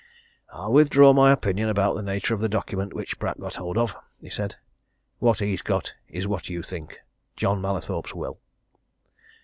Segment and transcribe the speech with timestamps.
[0.51, 3.95] "I'll withdraw my opinion about the nature of the document which Pratt got hold of,"
[4.19, 4.55] he said.
[5.19, 6.97] "What he's got is what you think
[7.35, 8.39] John Mallathorpe's will!"